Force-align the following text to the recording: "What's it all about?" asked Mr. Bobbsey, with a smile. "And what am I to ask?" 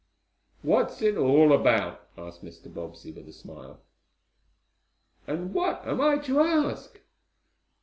"What's 0.63 1.03
it 1.03 1.15
all 1.15 1.53
about?" 1.53 2.07
asked 2.17 2.43
Mr. 2.43 2.73
Bobbsey, 2.73 3.11
with 3.11 3.27
a 3.27 3.31
smile. 3.31 3.81
"And 5.27 5.53
what 5.53 5.85
am 5.87 6.01
I 6.01 6.17
to 6.17 6.39
ask?" 6.39 6.99